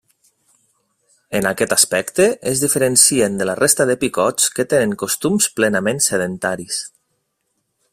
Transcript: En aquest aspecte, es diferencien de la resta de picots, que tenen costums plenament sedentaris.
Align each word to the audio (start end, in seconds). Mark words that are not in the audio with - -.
En 1.39 1.49
aquest 1.49 1.75
aspecte, 1.75 2.25
es 2.53 2.63
diferencien 2.65 3.37
de 3.41 3.49
la 3.49 3.57
resta 3.61 3.89
de 3.91 3.99
picots, 4.07 4.51
que 4.57 4.69
tenen 4.75 4.99
costums 5.05 5.53
plenament 5.61 6.05
sedentaris. 6.11 6.85